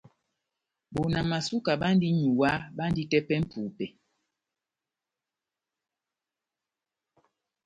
Bona 0.93 1.19
Masuka 1.29 1.71
bandi 1.81 2.07
n’nyuwá, 2.11 2.51
bandi 2.77 3.01
tepɛ 3.11 3.35
mʼpupɛ. 3.43 3.85